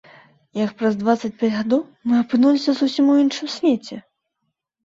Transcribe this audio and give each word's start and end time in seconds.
Як 0.59 0.71
праз 0.79 0.95
дваццаць 1.01 1.31
пяць 1.43 1.51
гадоў 1.57 1.83
мы 2.13 2.19
апынуліся 2.23 2.71
зусім 2.81 3.05
у 3.17 3.19
іншым 3.25 3.47
свеце? 3.59 3.95